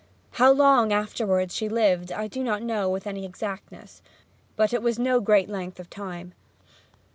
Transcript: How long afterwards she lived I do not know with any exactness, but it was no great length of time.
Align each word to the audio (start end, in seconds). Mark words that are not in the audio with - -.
How 0.31 0.51
long 0.51 0.91
afterwards 0.91 1.53
she 1.55 1.69
lived 1.69 2.11
I 2.11 2.25
do 2.27 2.43
not 2.43 2.63
know 2.63 2.89
with 2.89 3.05
any 3.05 3.23
exactness, 3.23 4.01
but 4.55 4.73
it 4.73 4.81
was 4.81 4.97
no 4.97 5.19
great 5.21 5.47
length 5.47 5.79
of 5.79 5.91
time. 5.91 6.33